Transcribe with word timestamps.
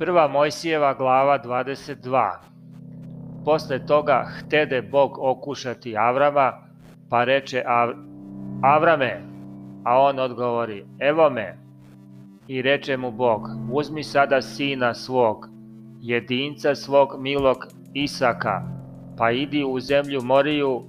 Prva 0.00 0.28
Mojsijeva 0.28 0.94
glava 0.94 1.38
22 1.44 2.30
Posle 3.44 3.86
toga 3.86 4.24
htede 4.28 4.82
Bog 4.82 5.18
okušati 5.18 5.96
Avrama, 5.96 6.52
pa 7.10 7.24
reče 7.24 7.62
Av 7.66 7.90
Avrame, 8.62 9.20
a 9.84 9.98
on 9.98 10.18
odgovori, 10.18 10.84
evo 10.98 11.30
me. 11.30 11.58
I 12.48 12.62
reče 12.62 12.96
mu 12.96 13.10
Bog, 13.10 13.48
uzmi 13.72 14.04
sada 14.04 14.42
sina 14.42 14.94
svog 14.94 15.48
jedinca 16.00 16.74
svog 16.74 17.16
milog 17.18 17.56
Isaka, 17.94 18.62
pa 19.16 19.30
idi 19.30 19.64
u 19.64 19.80
zemlju 19.80 20.22
Moriju 20.22 20.82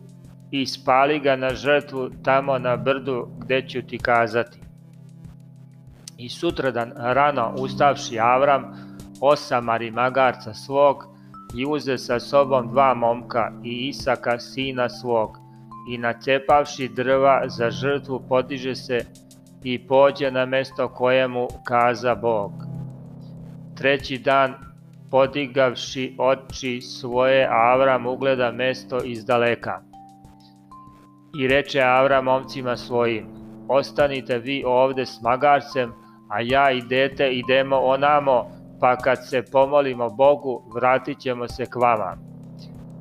i 0.51 0.65
spali 0.65 1.19
ga 1.19 1.35
na 1.35 1.55
žrtvu 1.55 2.09
tamo 2.23 2.57
na 2.57 2.77
brdu 2.77 3.27
gde 3.39 3.67
ću 3.67 3.81
ti 3.81 3.97
kazati. 3.97 4.59
I 6.17 6.29
sutradan 6.29 6.91
rano 6.95 7.55
ustavši 7.59 8.19
Avram, 8.19 8.63
osamari 9.21 9.91
magarca 9.91 10.53
svog 10.53 11.05
i 11.55 11.65
uze 11.65 11.97
sa 11.97 12.19
sobom 12.19 12.67
dva 12.67 12.93
momka 12.93 13.51
i 13.63 13.87
Isaka 13.87 14.39
sina 14.39 14.89
svog 14.89 15.37
i 15.89 15.97
nacepavši 15.97 16.87
drva 16.87 17.43
za 17.47 17.71
žrtvu 17.71 18.21
podiže 18.29 18.75
se 18.75 19.05
i 19.63 19.87
pođe 19.87 20.31
na 20.31 20.45
mesto 20.45 20.87
kojemu 20.87 21.47
kaza 21.65 22.15
Bog. 22.15 22.51
Treći 23.75 24.17
dan 24.17 24.70
podigavši 25.11 26.15
oči 26.17 26.81
svoje, 26.81 27.47
Avram 27.51 28.05
ugleda 28.05 28.51
mesto 28.51 29.03
iz 29.03 29.25
daleka. 29.25 29.81
I 31.39 31.47
reče 31.47 31.81
Avram 31.81 32.25
momcima 32.25 32.77
svojim, 32.77 33.27
ostanite 33.67 34.37
vi 34.37 34.63
ovde 34.65 35.05
s 35.05 35.21
magarcem, 35.21 35.93
a 36.29 36.41
ja 36.41 36.71
i 36.71 36.81
dete 36.81 37.29
idemo 37.29 37.77
onamo, 37.77 38.51
pa 38.79 38.95
kad 38.95 39.29
se 39.29 39.43
pomolimo 39.51 40.09
Bogu, 40.09 40.63
vratit 40.75 41.19
ćemo 41.19 41.47
se 41.47 41.65
k 41.65 41.75
vama. 41.75 42.17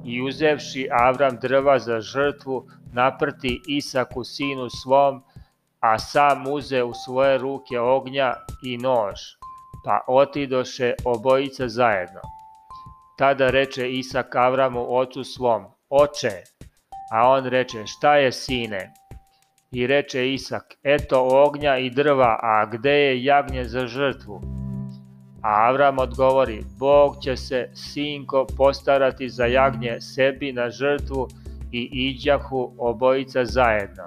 I 0.05 0.23
uzevši 0.23 0.89
Avram 0.93 1.39
drva 1.43 1.79
za 1.79 2.01
žrtvu, 2.01 2.67
naprti 2.93 3.61
Isaku 3.67 4.25
sinu 4.25 4.69
svom, 4.71 5.23
a 5.81 5.99
sam 5.99 6.47
uze 6.47 6.83
u 6.83 6.93
svoje 6.95 7.39
ruke 7.39 7.81
ognja 7.81 8.35
i 8.63 8.79
nož, 8.79 9.40
pa 9.85 10.01
otidoše 10.07 10.95
obojica 11.05 11.69
zajedno. 11.69 12.21
Tada 13.19 13.51
reče 13.51 13.93
Isak 13.93 14.37
Avramu 14.37 14.87
ocu 14.89 15.25
svom, 15.25 15.65
oče, 15.91 16.43
a 17.13 17.29
on 17.29 17.45
reče, 17.45 17.87
šta 17.87 18.17
je 18.17 18.33
sine? 18.33 18.93
I 19.73 19.87
reče 19.87 20.33
Isak, 20.33 20.65
eto 20.83 21.29
ognja 21.47 21.77
i 21.79 21.91
drva, 21.91 22.39
a 22.43 22.67
gde 22.67 22.91
je 22.91 23.25
jagnje 23.25 23.65
za 23.65 23.87
žrtvu? 23.87 24.41
A 25.43 25.69
Avram 25.69 25.99
odgovori, 25.99 26.65
Bog 26.79 27.23
će 27.23 27.37
se, 27.37 27.71
sinko, 27.75 28.47
postarati 28.57 29.29
za 29.29 29.45
jagnje 29.47 30.01
sebi 30.01 30.53
na 30.53 30.71
žrtvu 30.71 31.29
i 31.73 31.89
iđahu 31.93 32.75
obojica 32.79 33.45
zajedno. 33.45 34.03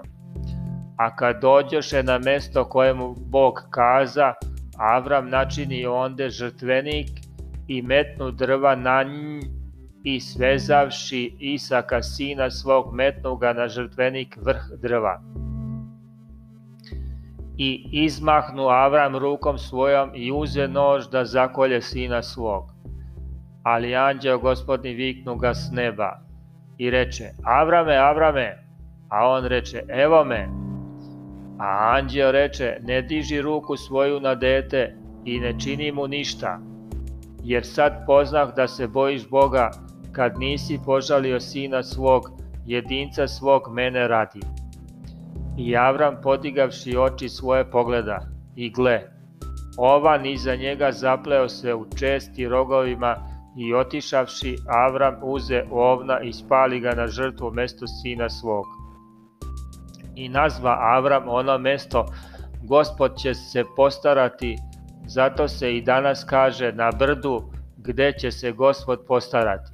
A 0.97 1.15
kad 1.15 1.41
dođoše 1.41 2.03
na 2.03 2.19
mesto 2.19 2.65
kojemu 2.65 3.15
Bog 3.17 3.53
kaza, 3.71 4.33
Avram 4.77 5.29
načini 5.29 5.85
onde 5.85 6.29
žrtvenik 6.29 7.09
i 7.67 7.81
metnu 7.81 8.31
drva 8.31 8.75
na 8.75 9.03
nj 9.03 9.39
i 10.03 10.19
svezavši 10.19 11.35
Isaka 11.39 12.01
sina 12.01 12.49
svog 12.51 12.93
metnu 12.93 13.35
ga 13.35 13.53
na 13.53 13.67
žrtvenik 13.67 14.37
vrh 14.41 14.63
drva. 14.81 15.21
I 17.57 17.89
izmahnu 17.91 18.67
Avram 18.67 19.15
rukom 19.15 19.57
svojom 19.57 20.11
i 20.15 20.31
uze 20.31 20.67
nož 20.67 21.07
da 21.11 21.25
zakolje 21.25 21.81
sina 21.81 22.21
svog. 22.21 22.63
Ali 23.63 23.95
anđeo 23.95 24.39
gospodni 24.39 24.93
viknu 24.93 25.35
ga 25.35 25.53
s 25.53 25.71
neba 25.71 26.19
i 26.77 26.89
reče, 26.89 27.23
Avrame, 27.43 27.95
Avrame, 27.95 28.57
a 29.09 29.27
on 29.27 29.45
reče, 29.45 29.83
evo 29.89 30.23
me. 30.23 30.62
A 31.59 31.95
anđeo 31.97 32.31
reče, 32.31 32.77
ne 32.81 33.01
diži 33.01 33.41
ruku 33.41 33.77
svoju 33.77 34.19
na 34.19 34.35
dete 34.35 34.95
i 35.25 35.39
ne 35.39 35.59
čini 35.59 35.91
mu 35.91 36.07
ništa, 36.07 36.59
jer 37.43 37.65
sad 37.65 38.03
poznah 38.05 38.55
da 38.55 38.67
se 38.67 38.87
bojiš 38.87 39.29
Boga 39.29 39.71
kad 40.11 40.39
nisi 40.39 40.79
požalio 40.85 41.39
sina 41.39 41.83
svog, 41.83 42.21
jedinca 42.65 43.27
svog 43.27 43.61
mene 43.71 44.07
radi. 44.07 44.39
I 45.57 45.77
Avram 45.77 46.15
podigavši 46.23 46.97
oči 46.97 47.29
svoje 47.29 47.71
pogleda, 47.71 48.19
i 48.55 48.71
gle, 48.71 49.01
ovan 49.77 50.25
iza 50.25 50.55
njega 50.55 50.91
zapleo 50.91 51.49
se 51.49 51.73
u 51.73 51.85
česti 51.99 52.47
rogovima 52.47 53.15
i 53.57 53.73
otišavši 53.73 54.55
Avram 54.67 55.15
uze 55.23 55.63
ovna 55.71 56.19
i 56.19 56.33
spali 56.33 56.79
ga 56.79 56.91
na 56.95 57.07
žrtvu 57.07 57.51
mesto 57.51 57.87
sina 57.87 58.29
svog. 58.29 58.65
I 60.15 60.29
nazva 60.29 60.77
Avram 60.79 61.23
ono 61.27 61.57
mesto, 61.57 62.05
gospod 62.63 63.15
će 63.17 63.33
se 63.33 63.63
postarati, 63.75 64.55
zato 65.07 65.47
se 65.47 65.77
i 65.77 65.81
danas 65.81 66.23
kaže 66.23 66.71
na 66.71 66.91
brdu 66.99 67.51
gde 67.77 68.13
će 68.19 68.31
se 68.31 68.51
gospod 68.51 69.05
postarati. 69.07 69.71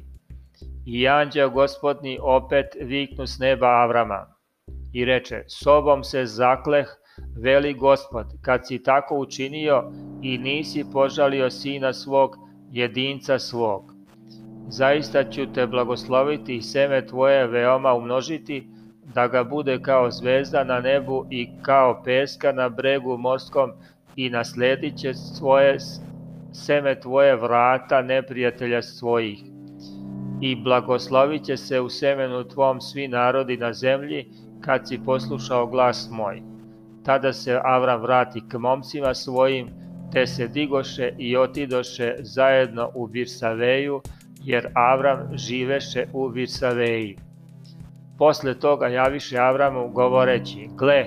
I 0.86 1.08
anđeo 1.08 1.50
gospodni 1.50 2.20
opet 2.22 2.66
viknu 2.82 3.28
s 3.28 3.40
neba 3.40 3.68
Avrama 3.68 4.26
i 4.94 5.06
reče, 5.06 5.44
sobom 5.48 6.04
se 6.04 6.26
zakleh, 6.26 6.88
veli 7.44 7.74
gospod, 7.74 8.26
kad 8.42 8.68
si 8.68 8.84
tako 8.84 9.18
učinio 9.18 9.92
i 10.22 10.38
nisi 10.38 10.86
požalio 10.94 11.50
sina 11.50 11.94
svog, 11.94 12.36
jedinca 12.72 13.40
svog. 13.40 13.94
Zaista 14.68 15.30
ću 15.30 15.54
te 15.54 15.68
blagosloviti 15.68 16.56
i 16.56 16.62
seme 16.62 17.08
tvoje 17.08 17.48
veoma 17.48 17.94
umnožiti, 17.94 18.68
da 19.14 19.28
ga 19.28 19.44
bude 19.44 19.80
kao 19.82 20.12
zvezda 20.12 20.64
na 20.64 20.80
nebu 20.80 21.26
i 21.30 21.50
kao 21.62 22.02
peska 22.04 22.52
na 22.52 22.70
bregu 22.70 23.18
morskom 23.18 23.72
i 24.16 24.30
nasledit 24.30 24.98
će 24.98 25.14
svoje 25.14 25.78
seme 26.54 27.00
tvoje 27.00 27.36
vrata 27.36 28.02
neprijatelja 28.02 28.82
svojih 28.82 29.44
i 30.42 30.56
blagoslovit 30.56 31.44
će 31.44 31.58
se 31.58 31.82
u 31.82 31.90
semenu 31.90 32.44
tvom 32.44 32.82
svi 32.82 33.08
narodi 33.08 33.58
na 33.58 33.74
zemlji, 33.74 34.26
kad 34.62 34.88
si 34.88 35.00
poslušao 35.06 35.68
glas 35.68 36.08
moj. 36.12 36.42
Tada 37.06 37.34
se 37.34 37.60
Avram 37.64 38.02
vrati 38.02 38.42
k 38.50 38.58
momcima 38.58 39.14
svojim, 39.14 39.70
te 40.14 40.28
se 40.28 40.48
digoše 40.48 41.14
i 41.18 41.38
otidoše 41.38 42.16
zajedno 42.20 42.92
u 42.96 43.06
Virsaveju, 43.06 44.02
jer 44.44 44.68
Avram 44.76 45.38
živeše 45.38 46.06
u 46.14 46.28
Virsaveji. 46.28 47.18
Posle 48.20 48.60
toga 48.60 48.88
javiše 48.88 49.38
Avramu 49.38 49.90
govoreći, 49.90 50.70
gle, 50.78 51.06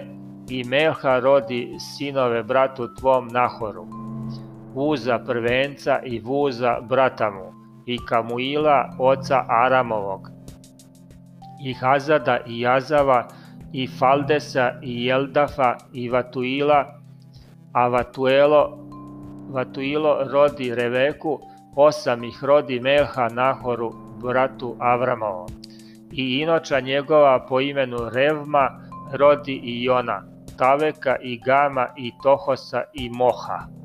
i 0.48 0.64
Melha 0.64 1.18
rodi 1.18 1.76
sinove 1.78 2.42
bratu 2.42 2.94
tvom 2.94 3.28
Nahoru, 3.28 3.86
Vuza 4.74 5.18
prvenca 5.18 6.00
i 6.04 6.20
Vuza 6.20 6.80
brata 6.80 7.30
mu, 7.30 7.52
i 7.86 7.98
Kamuila, 8.08 8.96
oca 8.98 9.44
Aramovog, 9.48 10.28
i 11.64 11.74
Hazada 11.74 12.38
i 12.46 12.60
Jazava, 12.60 13.28
i 13.72 13.88
Faldesa 13.98 14.72
i 14.82 15.04
Jeldafa 15.04 15.76
i 15.92 16.08
Vatuila, 16.08 17.00
a 17.72 17.88
Vatuelo, 17.88 18.78
Vatuilo 19.50 20.24
rodi 20.32 20.74
Reveku, 20.74 21.40
osam 21.76 22.24
ih 22.24 22.44
rodi 22.44 22.80
Melha 22.80 23.28
Nahoru, 23.28 23.92
bratu 24.22 24.76
Avramovom. 24.78 25.71
I 26.12 26.40
inoča 26.40 26.80
njegova 26.80 27.46
po 27.48 27.60
imenu 27.60 27.98
Revma 28.12 28.68
rodi 29.12 29.60
i 29.64 29.84
Jona, 29.84 30.22
Taveka 30.58 31.16
i 31.22 31.38
Gama 31.38 31.88
i 31.96 32.12
Tohosa 32.22 32.82
i 32.92 33.10
Moha. 33.10 33.81